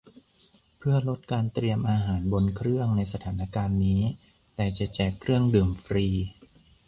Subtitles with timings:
[0.77, 4.01] เพื่อลดการเตรียมอาหารบนเครื่องในสถานการณ์นี้
[4.55, 6.07] แต่จะแจกเครื่องดื่มฟรี